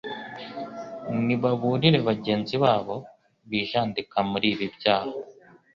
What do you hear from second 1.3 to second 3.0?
baburire bagenzi babo